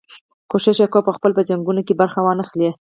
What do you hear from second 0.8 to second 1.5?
یې کاوه پخپله په